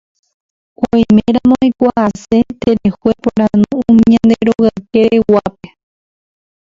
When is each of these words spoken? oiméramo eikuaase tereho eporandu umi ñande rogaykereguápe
oiméramo 0.89 1.55
eikuaase 1.67 2.37
tereho 2.61 3.05
eporandu 3.13 3.73
umi 3.89 4.03
ñande 4.11 4.35
rogaykereguápe 4.47 5.67